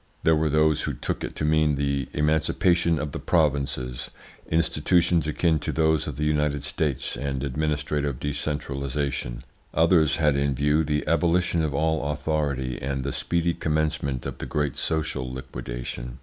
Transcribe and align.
There 0.23 0.35
were 0.35 0.49
those 0.49 0.81
who 0.81 0.93
took 0.93 1.23
it 1.23 1.35
to 1.35 1.45
mean 1.45 1.75
the 1.75 2.07
emancipation 2.13 2.97
of 2.97 3.11
the 3.11 3.19
provinces, 3.19 4.09
institutions 4.49 5.27
akin 5.27 5.59
to 5.59 5.71
those 5.71 6.07
of 6.07 6.15
the 6.15 6.23
United 6.23 6.63
States 6.63 7.15
and 7.15 7.43
administrative 7.43 8.19
decentralisation; 8.19 9.43
others 9.75 10.15
had 10.15 10.35
in 10.35 10.55
view 10.55 10.83
the 10.83 11.05
abolition 11.05 11.61
of 11.61 11.75
all 11.75 12.11
authority 12.11 12.81
and 12.81 13.03
the 13.03 13.13
speedy 13.13 13.53
commencement 13.53 14.25
of 14.25 14.39
the 14.39 14.47
great 14.47 14.75
social 14.75 15.31
liquidation. 15.31 16.17